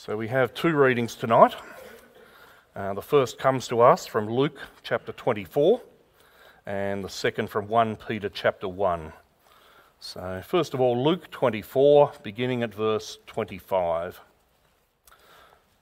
[0.00, 1.56] So we have two readings tonight.
[2.76, 5.80] Uh, the first comes to us from Luke chapter 24,
[6.66, 9.12] and the second from 1 Peter chapter 1.
[9.98, 14.20] So, first of all, Luke 24, beginning at verse 25.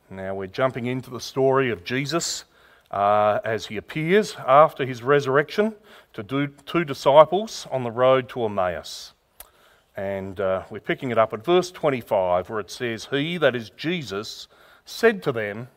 [0.08, 2.46] Now we're jumping into the story of Jesus
[2.90, 5.74] uh, as he appears after his resurrection
[6.14, 9.12] to do two disciples on the road to Emmaus.
[9.96, 13.70] And uh, we're picking it up at verse 25, where it says, He, that is
[13.70, 14.46] Jesus,
[14.84, 15.68] said to them,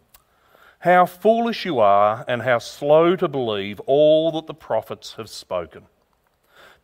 [0.80, 5.84] How foolish you are, and how slow to believe all that the prophets have spoken.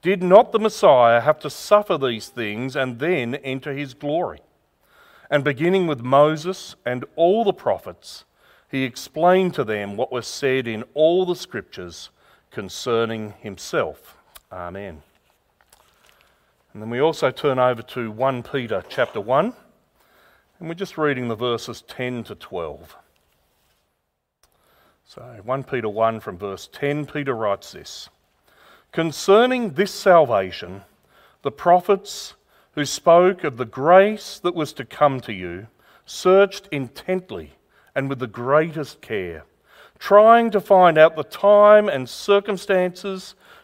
[0.01, 4.39] Did not the Messiah have to suffer these things and then enter his glory?
[5.29, 8.23] And beginning with Moses and all the prophets,
[8.69, 12.11] he explained to them what was said in all the scriptures
[12.51, 14.17] concerning himself.
[14.51, 15.01] Amen.
[16.75, 19.53] And then we also turn over to 1 Peter chapter 1,
[20.59, 22.97] and we're just reading the verses 10 to 12.
[25.05, 28.09] So 1 Peter 1 from verse 10, Peter writes this
[28.91, 30.81] Concerning this salvation,
[31.43, 32.33] the prophets
[32.73, 35.67] who spoke of the grace that was to come to you
[36.05, 37.53] searched intently
[37.95, 39.45] and with the greatest care,
[39.97, 43.33] trying to find out the time and circumstances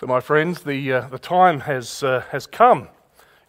[0.00, 2.88] So, my friends, the, uh, the time has, uh, has come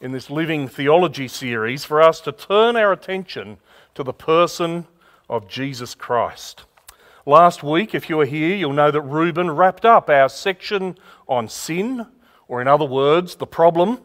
[0.01, 3.57] in this Living Theology series for us to turn our attention
[3.95, 4.85] to the person
[5.29, 6.65] of Jesus Christ.
[7.25, 11.47] Last week, if you were here, you'll know that Reuben wrapped up our section on
[11.47, 12.05] sin,
[12.49, 14.01] or in other words, the problem.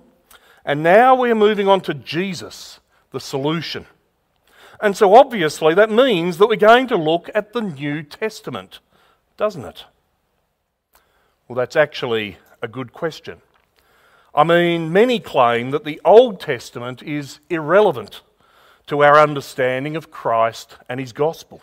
[0.65, 2.79] And now we're moving on to Jesus,
[3.11, 3.87] the solution.
[4.81, 8.79] And so obviously that means that we're going to look at the New Testament,
[9.37, 9.85] doesn't it?
[11.49, 13.41] Well, that's actually a good question.
[14.35, 18.21] I mean, many claim that the Old Testament is irrelevant
[18.87, 21.63] to our understanding of Christ and his gospel.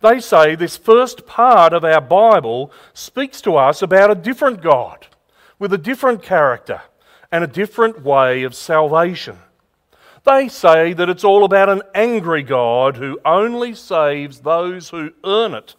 [0.00, 5.06] They say this first part of our Bible speaks to us about a different God
[5.58, 6.82] with a different character
[7.30, 9.38] and a different way of salvation.
[10.24, 15.54] They say that it's all about an angry God who only saves those who earn
[15.54, 15.74] it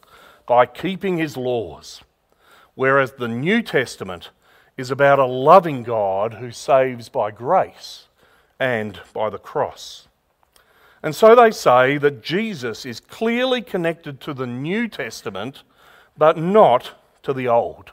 [0.45, 2.01] by keeping his laws
[2.75, 4.29] whereas the New Testament
[4.77, 8.07] is about a loving God who saves by grace
[8.59, 10.07] and by the cross.
[11.03, 15.63] And so they say that Jesus is clearly connected to the New Testament,
[16.17, 17.91] but not to the Old.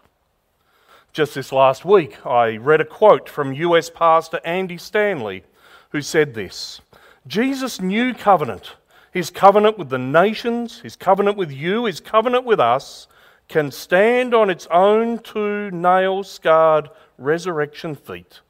[1.13, 5.43] Just this last week, I read a quote from US Pastor Andy Stanley,
[5.91, 6.81] who said this
[7.27, 8.77] Jesus' new covenant,
[9.13, 13.09] his covenant with the nations, his covenant with you, his covenant with us,
[13.51, 16.89] can stand on its own two nail scarred
[17.19, 18.41] resurrection feet,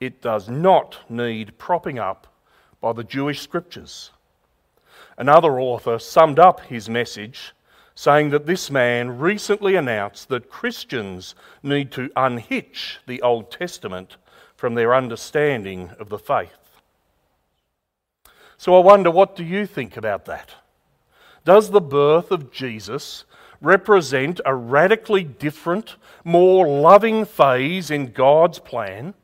[0.00, 2.26] it does not need propping up
[2.80, 4.10] by the Jewish scriptures.
[5.16, 7.54] Another author summed up his message
[7.94, 14.16] saying that this man recently announced that Christians need to unhitch the Old Testament
[14.56, 16.80] from their understanding of the faith.
[18.56, 20.50] So I wonder, what do you think about that?
[21.44, 23.24] Does the birth of Jesus
[23.62, 29.14] represent a radically different, more loving phase in God's plan?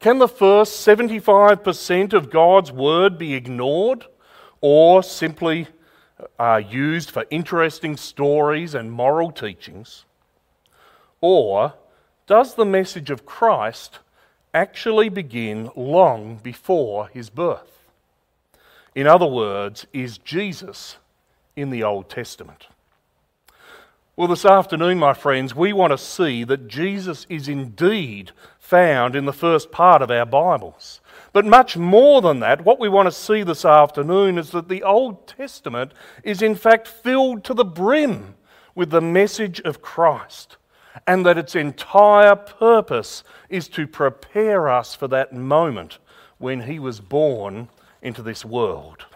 [0.00, 4.06] Can the first 75% of God's word be ignored
[4.62, 5.68] or simply
[6.38, 10.04] uh, used for interesting stories and moral teachings?
[11.20, 11.74] Or
[12.26, 13.98] does the message of Christ
[14.54, 17.82] actually begin long before his birth?
[18.94, 20.96] In other words, is Jesus
[21.56, 22.66] in the Old Testament?
[24.20, 29.24] Well, this afternoon, my friends, we want to see that Jesus is indeed found in
[29.24, 31.00] the first part of our Bibles.
[31.32, 34.82] But much more than that, what we want to see this afternoon is that the
[34.82, 38.34] Old Testament is in fact filled to the brim
[38.74, 40.58] with the message of Christ,
[41.06, 45.96] and that its entire purpose is to prepare us for that moment
[46.36, 47.70] when he was born
[48.02, 49.06] into this world.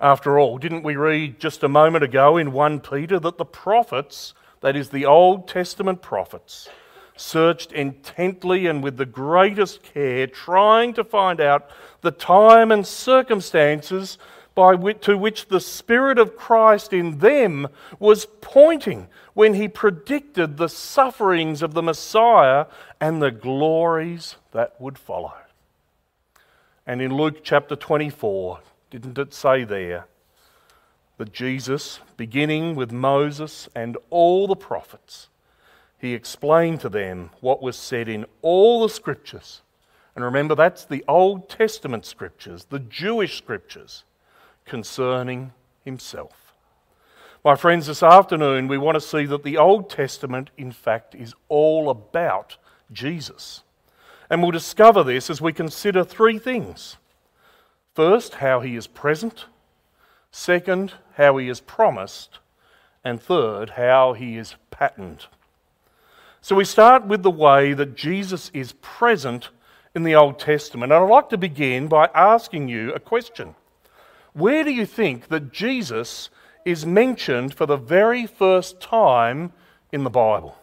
[0.00, 4.34] After all, didn't we read just a moment ago in 1 Peter that the prophets,
[4.60, 6.68] that is, the Old Testament prophets,
[7.16, 11.70] searched intently and with the greatest care, trying to find out
[12.02, 14.18] the time and circumstances
[14.54, 20.56] by which, to which the Spirit of Christ in them was pointing when he predicted
[20.56, 22.66] the sufferings of the Messiah
[23.00, 25.34] and the glories that would follow.
[26.86, 28.60] And in Luke chapter 24,
[28.98, 30.06] didn't it say there
[31.18, 35.28] that Jesus, beginning with Moses and all the prophets,
[35.98, 39.62] he explained to them what was said in all the scriptures.
[40.14, 44.04] And remember, that's the Old Testament scriptures, the Jewish scriptures
[44.64, 45.52] concerning
[45.84, 46.52] himself.
[47.44, 51.34] My friends, this afternoon we want to see that the Old Testament, in fact, is
[51.48, 52.56] all about
[52.92, 53.62] Jesus.
[54.28, 56.96] And we'll discover this as we consider three things.
[57.96, 59.46] First, how he is present.
[60.30, 62.40] Second, how he is promised.
[63.02, 65.24] And third, how he is patterned.
[66.42, 69.48] So we start with the way that Jesus is present
[69.94, 70.92] in the Old Testament.
[70.92, 73.54] And I'd like to begin by asking you a question.
[74.34, 76.28] Where do you think that Jesus
[76.66, 79.54] is mentioned for the very first time
[79.90, 80.58] in the Bible?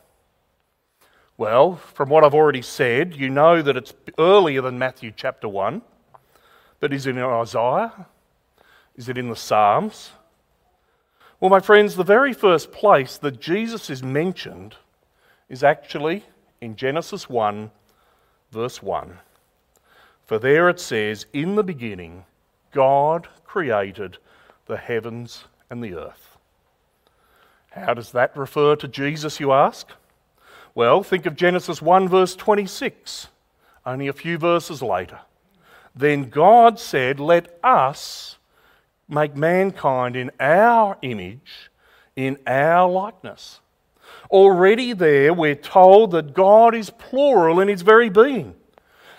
[1.35, 5.81] Well, from what I've already said, you know that it's earlier than Matthew chapter 1.
[6.83, 8.07] But is it in Isaiah?
[8.97, 10.11] Is it in the Psalms?
[11.39, 14.75] Well, my friends, the very first place that Jesus is mentioned
[15.47, 16.25] is actually
[16.59, 17.71] in Genesis 1,
[18.51, 19.17] verse 1.
[20.25, 22.25] For there it says, In the beginning,
[22.73, 24.17] God created
[24.65, 26.35] the heavens and the earth.
[27.71, 29.87] How does that refer to Jesus, you ask?
[30.75, 33.29] Well, think of Genesis 1, verse 26,
[33.85, 35.21] only a few verses later.
[35.95, 38.37] Then God said, Let us
[39.07, 41.69] make mankind in our image,
[42.15, 43.59] in our likeness.
[44.31, 48.55] Already there, we're told that God is plural in his very being.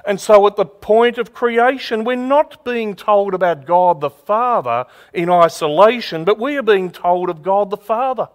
[0.06, 4.84] And so, at the point of creation, we're not being told about God the Father
[5.14, 8.28] in isolation, but we are being told of God the Father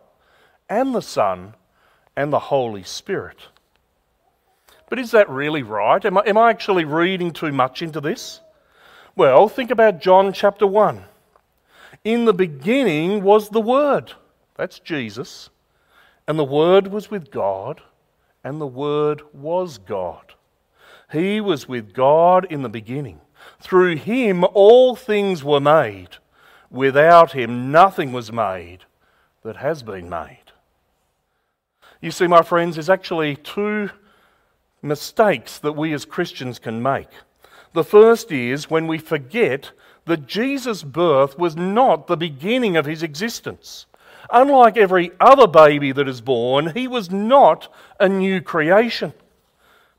[0.68, 1.54] and the Son
[2.16, 3.38] and the Holy Spirit.
[4.90, 6.04] But is that really right?
[6.04, 8.42] Am I, am I actually reading too much into this?
[9.16, 11.04] Well, think about John chapter 1.
[12.04, 14.14] In the beginning was the Word.
[14.56, 15.50] That's Jesus.
[16.28, 17.82] And the Word was with God,
[18.44, 20.34] and the Word was God.
[21.12, 23.22] He was with God in the beginning.
[23.60, 26.18] Through him all things were made.
[26.70, 28.86] Without him nothing was made
[29.44, 30.38] that has been made.
[32.02, 33.90] You see, my friends, there's actually two
[34.82, 37.10] mistakes that we as Christians can make.
[37.74, 39.72] The first is when we forget
[40.06, 43.86] that Jesus' birth was not the beginning of his existence.
[44.32, 49.14] Unlike every other baby that is born, he was not a new creation,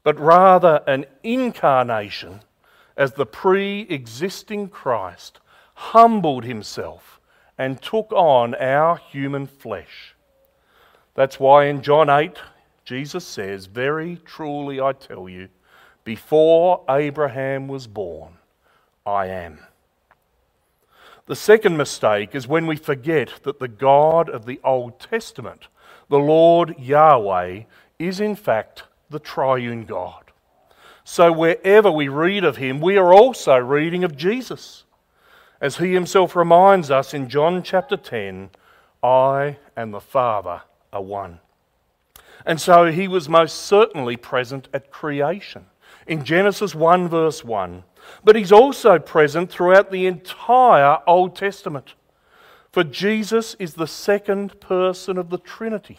[0.03, 2.41] but rather an incarnation
[2.97, 5.41] as the pre existing Christ
[5.75, 7.21] humbled himself
[7.57, 10.15] and took on our human flesh.
[11.15, 12.39] That's why in John 8,
[12.91, 15.49] Jesus says, Very truly I tell you,
[16.03, 18.33] before Abraham was born,
[19.07, 19.61] I am.
[21.27, 25.69] The second mistake is when we forget that the God of the Old Testament,
[26.09, 27.63] the Lord Yahweh,
[28.01, 30.33] is in fact the triune God.
[31.05, 34.83] So wherever we read of him, we are also reading of Jesus.
[35.61, 38.51] As he himself reminds us in John chapter 10,
[39.01, 41.39] I and the Father are one.
[42.47, 45.67] And so he was most certainly present at creation.
[46.07, 47.85] In Genesis 1, verse 1,
[48.25, 51.95] but he's also present throughout the entire Old Testament.
[52.73, 55.99] For Jesus is the second person of the Trinity,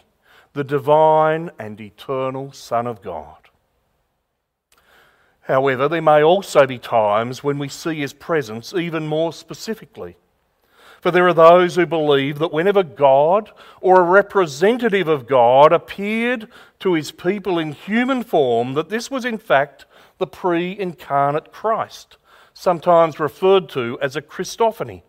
[0.52, 3.36] the divine and eternal Son of God.
[5.42, 10.16] However, there may also be times when we see his presence even more specifically.
[11.02, 16.46] For there are those who believe that whenever God or a representative of God appeared
[16.78, 19.84] to his people in human form, that this was in fact
[20.18, 22.18] the pre incarnate Christ,
[22.54, 25.02] sometimes referred to as a Christophany.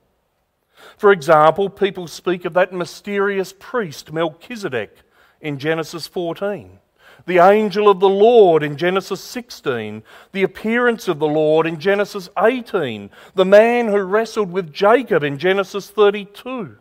[0.98, 4.98] For example, people speak of that mysterious priest Melchizedek
[5.42, 6.80] in Genesis 14,
[7.26, 12.30] the angel of the Lord in Genesis 16, the appearance of the Lord in Genesis
[12.38, 16.78] 18, the man who wrestled with Jacob in Genesis 32.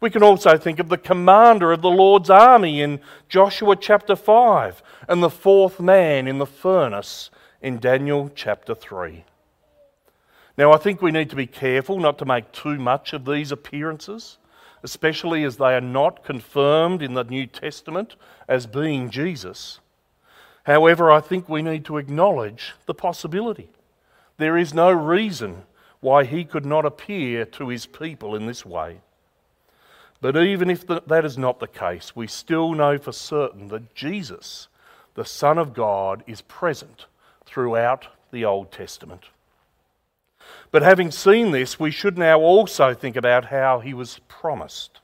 [0.00, 4.82] We can also think of the commander of the Lord's army in Joshua chapter 5
[5.08, 9.24] and the fourth man in the furnace in Daniel chapter 3.
[10.56, 13.50] Now, I think we need to be careful not to make too much of these
[13.50, 14.38] appearances,
[14.82, 18.16] especially as they are not confirmed in the New Testament
[18.48, 19.80] as being Jesus.
[20.64, 23.68] However, I think we need to acknowledge the possibility.
[24.38, 25.64] There is no reason
[26.00, 29.00] why he could not appear to his people in this way.
[30.20, 34.68] But even if that is not the case, we still know for certain that Jesus,
[35.14, 37.06] the Son of God, is present
[37.44, 39.24] throughout the Old Testament.
[40.70, 45.00] But having seen this, we should now also think about how he was promised.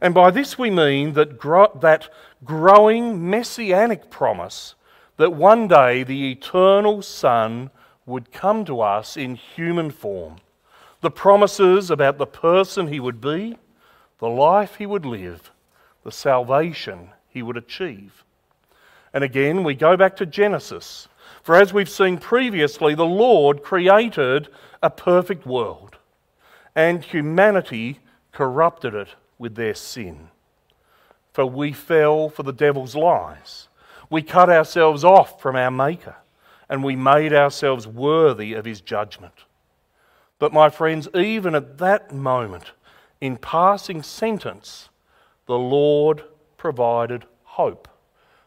[0.00, 2.08] And by this we mean that, gro- that
[2.44, 4.74] growing messianic promise
[5.16, 7.70] that one day the eternal Son
[8.04, 10.36] would come to us in human form.
[11.00, 13.58] The promises about the person he would be,
[14.18, 15.50] the life he would live,
[16.04, 18.24] the salvation he would achieve.
[19.12, 21.08] And again, we go back to Genesis.
[21.46, 24.48] For as we've seen previously, the Lord created
[24.82, 25.96] a perfect world,
[26.74, 28.00] and humanity
[28.32, 30.30] corrupted it with their sin.
[31.32, 33.68] For we fell for the devil's lies.
[34.10, 36.16] We cut ourselves off from our Maker,
[36.68, 39.44] and we made ourselves worthy of his judgment.
[40.40, 42.72] But, my friends, even at that moment,
[43.20, 44.88] in passing sentence,
[45.46, 46.24] the Lord
[46.56, 47.86] provided hope,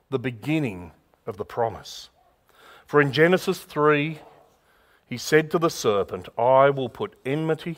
[0.09, 0.91] the beginning
[1.25, 2.09] of the promise.
[2.89, 4.17] For in Genesis 3,
[5.05, 7.77] he said to the serpent, I will put enmity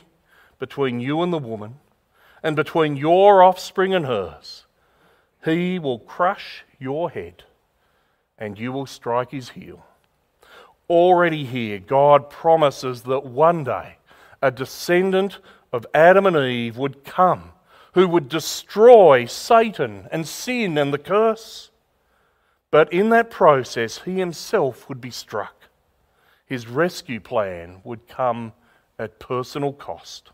[0.57, 1.79] between you and the woman,
[2.41, 4.67] and between your offspring and hers.
[5.43, 7.43] He will crush your head,
[8.37, 9.85] and you will strike his heel.
[10.89, 13.97] Already here, God promises that one day
[14.41, 15.39] a descendant
[15.73, 17.51] of Adam and Eve would come
[17.95, 21.70] who would destroy Satan and sin and the curse.
[22.71, 25.55] But in that process, he himself would be struck.
[26.45, 28.53] His rescue plan would come
[28.97, 30.31] at personal cost.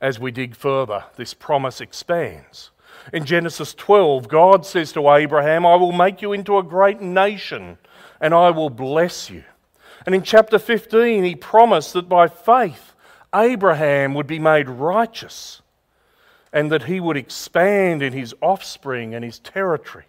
[0.00, 2.70] As we dig further, this promise expands.
[3.12, 7.78] In Genesis 12, God says to Abraham, I will make you into a great nation
[8.20, 9.44] and I will bless you.
[10.06, 12.94] And in chapter 15, he promised that by faith,
[13.34, 15.62] Abraham would be made righteous
[16.52, 20.04] and that he would expand in his offspring and his territory.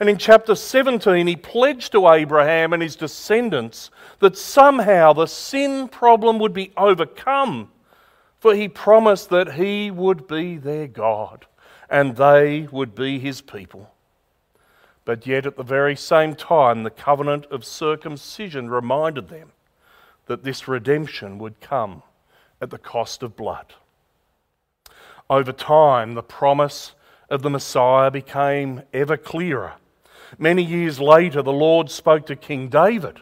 [0.00, 5.88] And in chapter 17, he pledged to Abraham and his descendants that somehow the sin
[5.88, 7.70] problem would be overcome,
[8.38, 11.46] for he promised that he would be their God
[11.90, 13.90] and they would be his people.
[15.04, 19.52] But yet, at the very same time, the covenant of circumcision reminded them
[20.26, 22.02] that this redemption would come
[22.60, 23.72] at the cost of blood.
[25.30, 26.92] Over time, the promise
[27.28, 29.74] of the Messiah became ever clearer.
[30.38, 33.20] Many years later, the Lord spoke to King David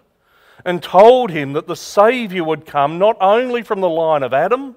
[0.64, 4.76] and told him that the Saviour would come not only from the line of Adam,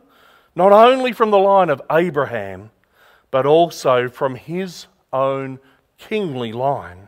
[0.55, 2.71] not only from the line of Abraham,
[3.31, 5.59] but also from his own
[5.97, 7.07] kingly line.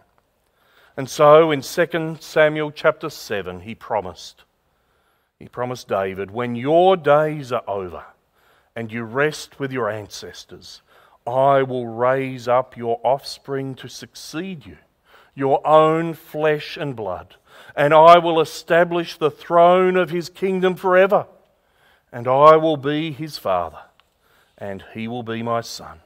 [0.98, 4.44] And so in 2 Samuel chapter 7, he promised
[5.42, 8.06] he promised David, When your days are over
[8.76, 10.84] and you rest with your ancestors,
[11.26, 14.78] I will raise up your offspring to succeed you,
[15.36, 17.36] your own flesh and blood,
[17.76, 21.28] and I will establish the throne of his kingdom forever,
[22.12, 23.80] and I will be his father,
[24.58, 26.00] and he will be my son.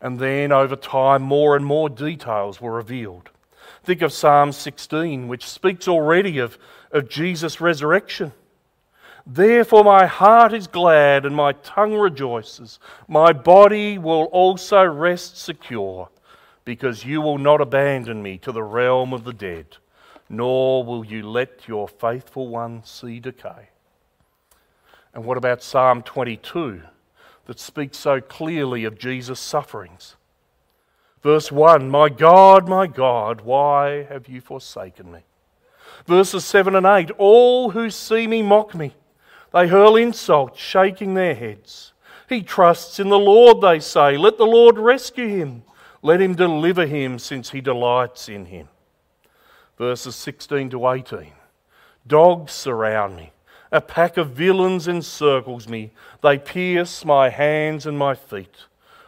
[0.00, 3.30] And then over time, more and more details were revealed.
[3.84, 6.58] Think of Psalm 16, which speaks already of,
[6.90, 8.32] of Jesus' resurrection.
[9.26, 12.80] Therefore, my heart is glad and my tongue rejoices.
[13.06, 16.08] My body will also rest secure,
[16.64, 19.76] because you will not abandon me to the realm of the dead,
[20.28, 23.68] nor will you let your faithful one see decay.
[25.14, 26.82] And what about Psalm 22
[27.46, 30.16] that speaks so clearly of Jesus' sufferings?
[31.22, 35.20] Verse 1 My God, my God, why have you forsaken me?
[36.06, 38.94] Verses 7 and 8 All who see me mock me.
[39.52, 41.92] They hurl insults, shaking their heads.
[42.28, 44.16] He trusts in the Lord, they say.
[44.16, 45.64] Let the Lord rescue him.
[46.00, 48.68] Let him deliver him, since he delights in him.
[49.76, 51.32] Verses 16 to 18
[52.06, 53.32] Dogs surround me.
[53.70, 55.92] A pack of villains encircles me.
[56.22, 58.66] They pierce my hands and my feet.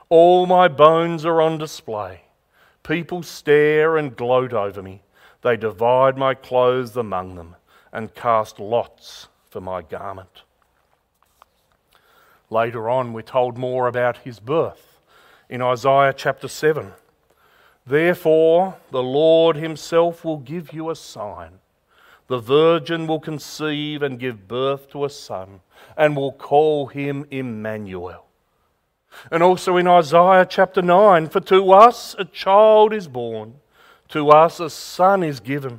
[0.09, 2.23] All my bones are on display.
[2.83, 5.03] People stare and gloat over me.
[5.43, 7.57] They divide my clothes among them
[7.93, 10.43] and cast lots for my garment.
[12.51, 14.99] Later on, we're told more about his birth
[15.49, 16.91] in Isaiah chapter 7.
[17.87, 21.61] Therefore, the Lord himself will give you a sign.
[22.27, 25.61] The virgin will conceive and give birth to a son,
[25.97, 28.27] and will call him Emmanuel
[29.31, 33.55] and also in Isaiah chapter 9 For to us a child is born,
[34.09, 35.79] To us a son is given,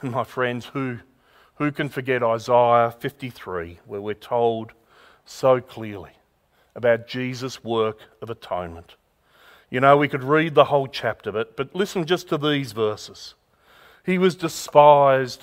[0.02, 0.98] My friends, who,
[1.56, 4.72] who can forget Isaiah 53, where we're told
[5.26, 6.12] so clearly
[6.74, 8.94] about Jesus' work of atonement?
[9.68, 13.34] You know, we could read the whole chapter, but, but listen just to these verses.
[14.06, 15.42] He was despised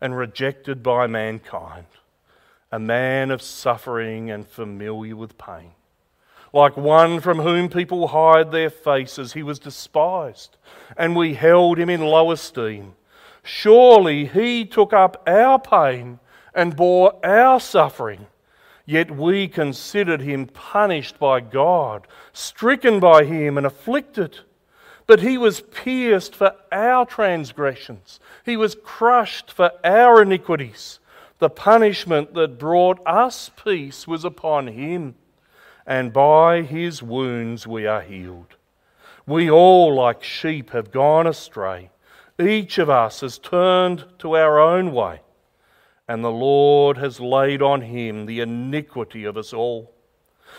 [0.00, 1.86] and rejected by mankind,
[2.70, 5.72] a man of suffering and familiar with pain.
[6.52, 10.56] Like one from whom people hide their faces, he was despised,
[10.96, 12.94] and we held him in low esteem.
[13.42, 16.18] Surely he took up our pain
[16.54, 18.26] and bore our suffering.
[18.84, 24.40] Yet we considered him punished by God, stricken by him, and afflicted.
[25.06, 30.98] But he was pierced for our transgressions, he was crushed for our iniquities.
[31.38, 35.14] The punishment that brought us peace was upon him
[35.86, 38.54] and by his wounds we are healed.
[39.26, 41.90] We all, like sheep, have gone astray.
[42.40, 45.20] Each of us has turned to our own way,
[46.08, 49.92] and the Lord has laid on him the iniquity of us all.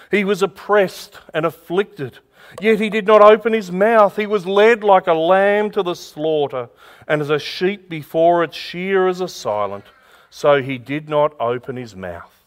[0.10, 2.20] He was oppressed and afflicted,
[2.60, 4.16] yet he did not open his mouth.
[4.16, 6.70] He was led like a lamb to the slaughter,
[7.08, 9.86] and as a sheep before its shearers are silent,
[10.30, 12.44] so he did not open his mouth.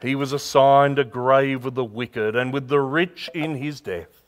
[0.00, 4.22] He was assigned a grave with the wicked and with the rich in his death,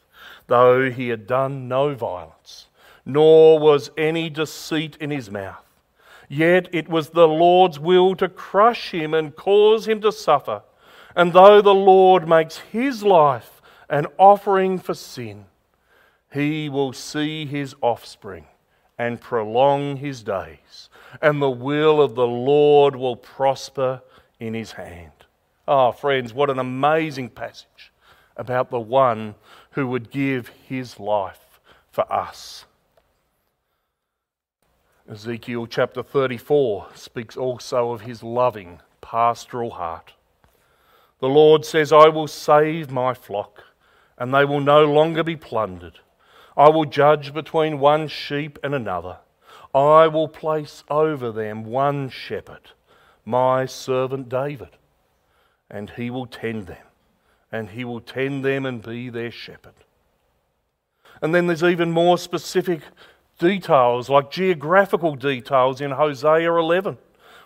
[0.46, 2.67] though he had done no violence,
[3.08, 5.64] nor was any deceit in his mouth.
[6.28, 10.62] Yet it was the Lord's will to crush him and cause him to suffer.
[11.16, 15.46] And though the Lord makes his life an offering for sin,
[16.30, 18.44] he will see his offspring
[18.98, 20.90] and prolong his days,
[21.22, 24.02] and the will of the Lord will prosper
[24.38, 25.12] in his hand.
[25.66, 27.90] Oh, friends, what an amazing passage
[28.36, 29.34] about the one
[29.70, 32.66] who would give his life for us.
[35.10, 40.12] Ezekiel chapter 34 speaks also of his loving pastoral heart.
[41.20, 43.64] The Lord says, I will save my flock,
[44.18, 46.00] and they will no longer be plundered.
[46.56, 49.18] I will judge between one sheep and another.
[49.74, 52.72] I will place over them one shepherd,
[53.24, 54.70] my servant David
[55.70, 56.84] and he will tend them.
[57.50, 59.72] And he will tend them and be their shepherd.
[61.22, 62.82] And then there's even more specific
[63.38, 66.98] details, like geographical details in Hosea 11.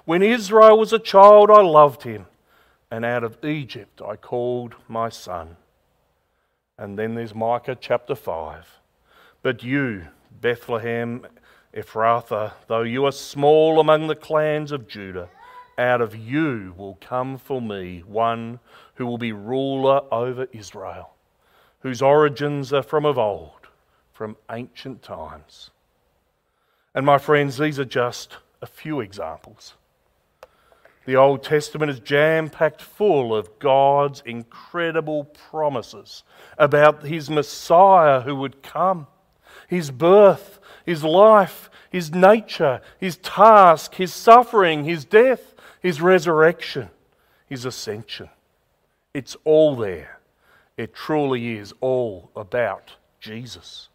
[0.04, 2.26] When Israel was a child, I loved him,
[2.90, 5.56] and out of Egypt I called my son.
[6.76, 8.80] And then there's Micah chapter 5.
[9.42, 10.08] But you,
[10.40, 11.26] Bethlehem
[11.74, 15.28] Ephrathah, though you are small among the clans of Judah,
[15.78, 18.60] out of you will come for me one
[18.94, 21.14] who will be ruler over Israel,
[21.80, 23.68] whose origins are from of old,
[24.12, 25.70] from ancient times.
[26.94, 29.74] And my friends, these are just a few examples.
[31.04, 36.22] The Old Testament is jam packed full of God's incredible promises
[36.58, 39.08] about His Messiah who would come,
[39.66, 45.52] His birth, His life, His nature, His task, His suffering, His death
[45.82, 46.88] his resurrection,
[47.48, 48.30] his ascension.
[49.12, 50.20] It's all there.
[50.76, 53.88] It truly is all about Jesus.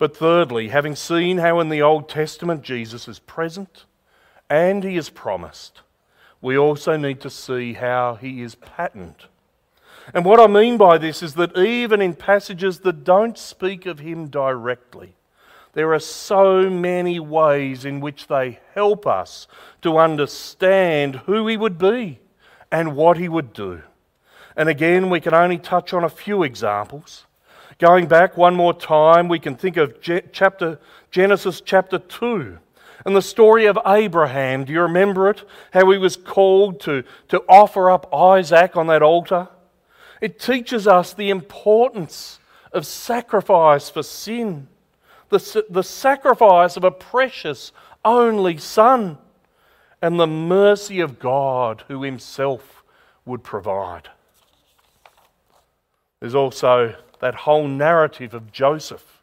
[0.00, 3.84] But thirdly, having seen how in the Old Testament Jesus is present
[4.48, 5.82] and he is promised,
[6.40, 9.26] we also need to see how he is patterned.
[10.14, 13.98] And what I mean by this is that even in passages that don't speak of
[13.98, 15.16] him directly,
[15.74, 19.46] there are so many ways in which they help us
[19.82, 22.20] to understand who He would be
[22.72, 23.82] and what He would do.
[24.56, 27.26] And again, we can only touch on a few examples.
[27.80, 30.78] Going back one more time, we can think of chapter,
[31.10, 32.58] Genesis chapter 2
[33.04, 34.64] and the story of Abraham.
[34.64, 35.42] Do you remember it?
[35.72, 39.48] How he was called to, to offer up Isaac on that altar?
[40.20, 42.38] It teaches us the importance
[42.72, 44.68] of sacrifice for sin
[45.30, 47.72] the, the sacrifice of a precious
[48.04, 49.16] only Son,
[50.02, 52.82] and the mercy of God who Himself
[53.24, 54.08] would provide.
[56.18, 59.22] There's also that whole narrative of Joseph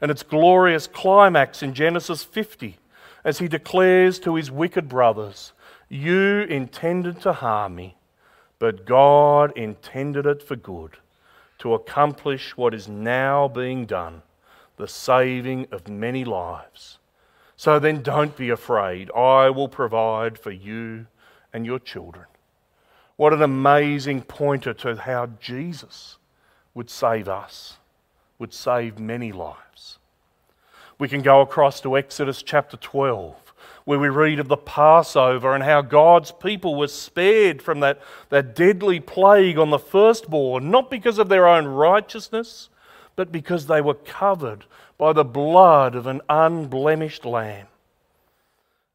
[0.00, 2.76] and its glorious climax in Genesis 50
[3.24, 5.52] as he declares to his wicked brothers,
[5.88, 7.96] You intended to harm me,
[8.58, 10.98] but God intended it for good,
[11.58, 14.22] to accomplish what is now being done,
[14.76, 16.98] the saving of many lives.
[17.56, 19.10] So then don't be afraid.
[19.12, 21.06] I will provide for you
[21.52, 22.26] and your children.
[23.16, 26.18] What an amazing pointer to how Jesus
[26.74, 27.78] would save us,
[28.38, 29.98] would save many lives.
[30.98, 33.52] We can go across to Exodus chapter 12,
[33.84, 38.54] where we read of the Passover and how God's people were spared from that, that
[38.54, 42.70] deadly plague on the firstborn, not because of their own righteousness,
[43.16, 44.64] but because they were covered
[44.98, 47.66] by the blood of an unblemished lamb.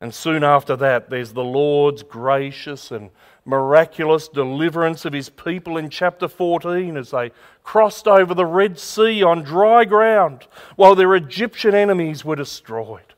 [0.02, 3.10] And soon after that, there's the Lord's gracious and
[3.50, 7.32] miraculous deliverance of his people in chapter 14 as they
[7.64, 13.16] crossed over the Red Sea on dry ground while their Egyptian enemies were destroyed.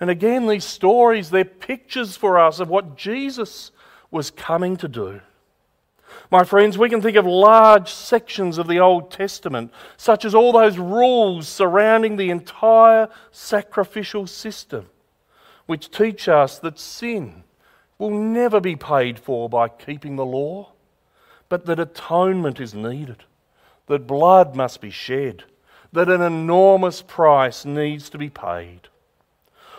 [0.00, 3.70] And again, these stories, they're pictures for us of what Jesus
[4.10, 5.20] was coming to do.
[6.30, 10.52] My friends, we can think of large sections of the Old Testament, such as all
[10.52, 14.88] those rules surrounding the entire sacrificial system,
[15.66, 17.44] which teach us that sin
[17.98, 20.72] will never be paid for by keeping the law,
[21.48, 23.24] but that atonement is needed,
[23.86, 25.44] that blood must be shed,
[25.92, 28.88] that an enormous price needs to be paid.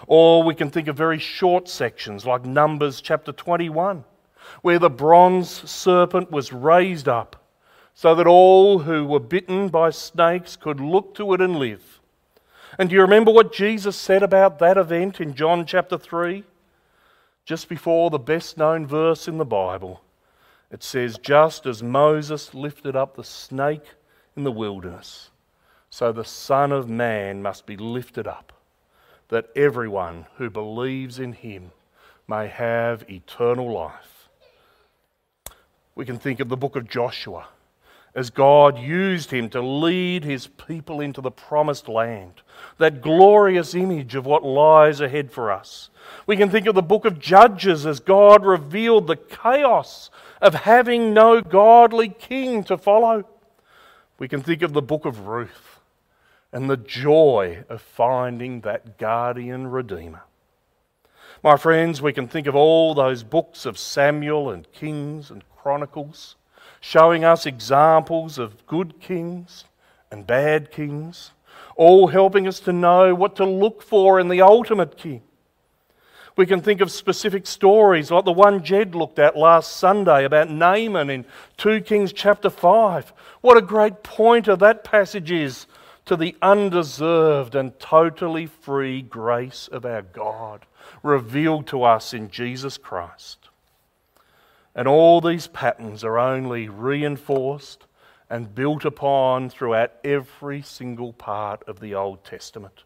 [0.06, 4.04] Or we can think of very short sections like Numbers chapter 21
[4.62, 7.36] where the bronze serpent was raised up,
[7.94, 12.00] so that all who were bitten by snakes could look to it and live.
[12.80, 16.44] And do you remember what Jesus said about that event in John chapter 3?
[17.46, 20.02] Just before the best known verse in the Bible,
[20.72, 23.96] it says, Just as Moses lifted up the snake
[24.36, 25.30] in the wilderness,
[25.90, 28.54] so the Son of Man must be lifted up,
[29.28, 31.72] that everyone who believes in him
[32.28, 34.30] may have eternal life.
[35.96, 37.48] We can think of the book of Joshua
[38.16, 42.42] as God used him to lead his people into the promised land,
[42.78, 45.90] that glorious image of what lies ahead for us.
[46.28, 51.14] We can think of the book of Judges as God revealed the chaos of having
[51.14, 53.28] no godly king to follow.
[54.20, 55.80] We can think of the book of Ruth
[56.52, 60.24] and the joy of finding that guardian redeemer.
[61.44, 66.36] My friends, we can think of all those books of Samuel and Kings and Chronicles,
[66.86, 69.64] showing us examples of good kings
[70.12, 71.32] and bad kings,
[71.78, 75.22] all helping us to know what to look for in the ultimate king.
[76.36, 80.50] We can think of specific stories like the one Jed looked at last Sunday about
[80.50, 81.24] Naaman in
[81.56, 83.14] 2 Kings chapter 5.
[83.40, 85.68] What a great pointer that passage is
[86.04, 90.66] to the undeserved and totally free grace of our God
[91.02, 93.43] revealed to us in Jesus Christ.
[94.76, 97.86] And all these patterns are only reinforced
[98.30, 102.84] and built upon throughout every single part of the Old Testament.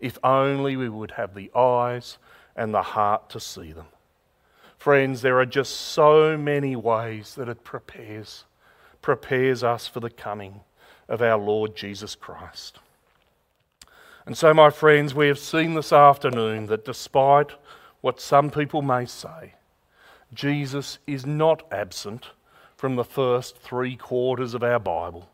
[0.00, 2.18] If only we would have the eyes
[2.54, 3.86] and the heart to see them.
[4.76, 8.44] Friends, there are just so many ways that it prepares,
[9.00, 10.60] prepares us for the coming
[11.08, 12.78] of our Lord Jesus Christ.
[14.26, 17.52] And so, my friends, we have seen this afternoon that despite
[18.00, 19.54] what some people may say,
[20.34, 22.28] Jesus is not absent
[22.76, 25.28] from the first three quarters of our Bible.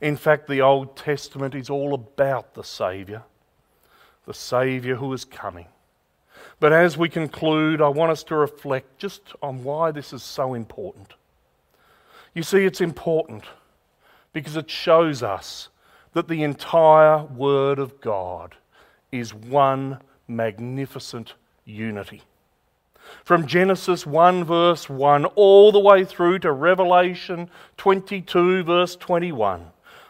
[0.00, 3.22] In fact, the Old Testament is all about the Saviour,
[4.26, 5.66] the Saviour who is coming.
[6.60, 10.54] But as we conclude, I want us to reflect just on why this is so
[10.54, 11.14] important.
[12.34, 13.44] You see, it's important
[14.32, 15.68] because it shows us
[16.14, 18.56] that the entire Word of God
[19.10, 22.22] is one magnificent unity.
[23.24, 29.66] From Genesis 1, verse 1, all the way through to Revelation 22, verse 21,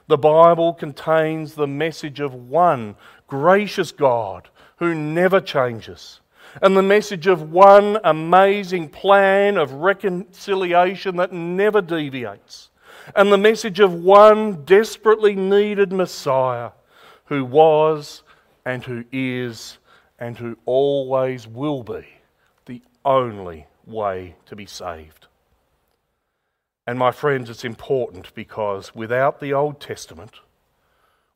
[0.09, 6.21] the Bible contains the message of one gracious God who never changes,
[6.63, 12.71] and the message of one amazing plan of reconciliation that never deviates,
[13.15, 16.71] and the message of one desperately needed Messiah
[17.27, 18.23] who was
[18.65, 19.79] and who is
[20.19, 22.07] and who always will be
[23.05, 25.27] only way to be saved.
[26.87, 30.41] And my friends, it's important because without the Old Testament,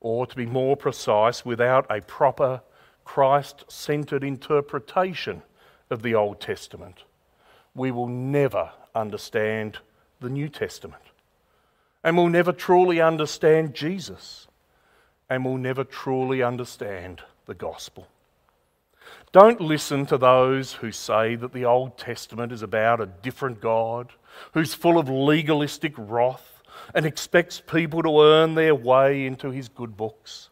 [0.01, 2.63] or to be more precise, without a proper
[3.05, 5.43] Christ centered interpretation
[5.91, 7.05] of the Old Testament,
[7.75, 9.79] we will never understand
[10.21, 11.03] the New Testament.
[12.03, 14.49] And we'll never truly understand Jesus.
[15.29, 18.07] and we'll never truly understand the gospel.
[19.33, 24.13] Don't listen to those who say that the Old Testament is about a different God,
[24.53, 26.63] who's full of legalistic wrath
[26.95, 30.51] and expects people to earn their way into his good books.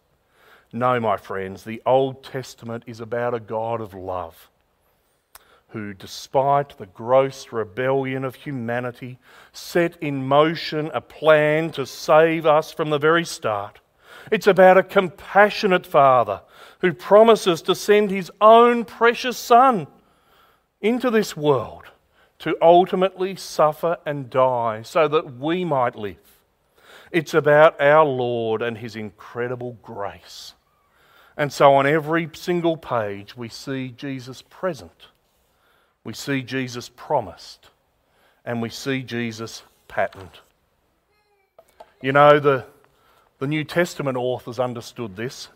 [0.73, 4.51] No, my friends, the Old Testament is about a God of love
[5.75, 9.19] who, despite the gross rebellion of humanity,
[9.53, 13.81] set in motion a plan to save us from the very start.
[14.31, 16.43] It's about a compassionate Father
[16.85, 19.87] who promises to send his own precious Son
[20.83, 21.85] into this world
[22.40, 26.42] to ultimately suffer and die so that we might live.
[27.11, 30.53] It's about our Lord and his incredible grace.
[31.38, 35.07] And so on every single page, we see Jesus present
[36.05, 37.70] we see Jesus promised
[38.44, 40.40] and we see Jesus patterned.
[42.03, 42.66] You know, the,
[43.38, 45.49] the New Testament authors understood this.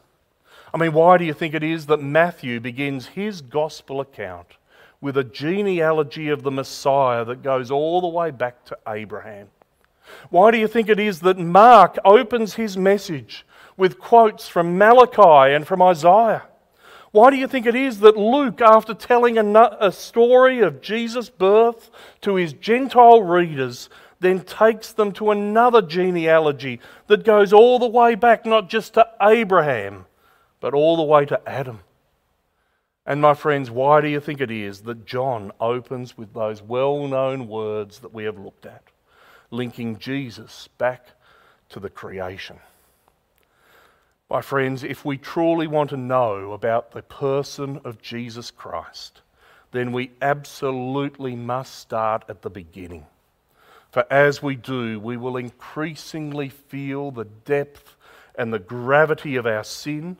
[0.73, 4.57] I mean, why do you think it is that Matthew begins his gospel account
[5.01, 9.49] with a genealogy of the Messiah that goes all the way back to Abraham?
[10.31, 15.55] Why do you think it is that Mark opens his message with quotes from Malachi
[15.55, 16.45] and from Isaiah?
[17.11, 21.91] Why do you think it is that Luke, after telling a, story of Jesus' birth
[22.21, 23.89] to his Gentile readers,
[24.21, 29.09] then takes them to another genealogy that goes all the way back not just to
[29.23, 30.05] Abraham,
[30.61, 31.81] but all the way to Adam?
[33.07, 37.09] And my friends, why do you think it is that John opens with those well
[37.09, 38.83] known words that we have looked at,
[39.51, 41.07] linking Jesus back
[41.71, 42.59] to the creation?
[44.31, 49.23] My friends, if we truly want to know about the person of Jesus Christ,
[49.71, 53.07] then we absolutely must start at the beginning.
[53.91, 57.97] For as we do, we will increasingly feel the depth
[58.35, 60.19] and the gravity of our sin,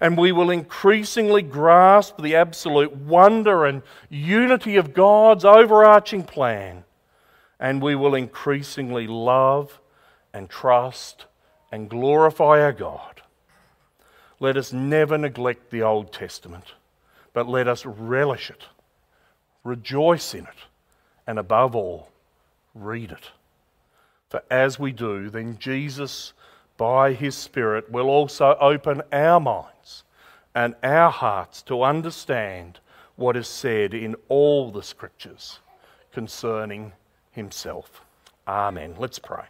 [0.00, 6.84] and we will increasingly grasp the absolute wonder and unity of God's overarching plan,
[7.58, 9.80] and we will increasingly love
[10.32, 11.26] and trust
[11.72, 13.18] and glorify our God
[14.40, 16.74] let us never neglect the Old Testament,
[17.32, 18.64] but let us relish it,
[19.64, 20.66] rejoice in it,
[21.26, 22.10] and above all,
[22.74, 23.30] read it.
[24.30, 26.32] For as we do, then Jesus,
[26.78, 30.04] by his Spirit, will also open our minds
[30.54, 32.80] and our hearts to understand
[33.16, 35.58] what is said in all the Scriptures
[36.12, 36.92] concerning
[37.32, 38.00] himself.
[38.46, 38.94] Amen.
[38.98, 39.44] Let's pray.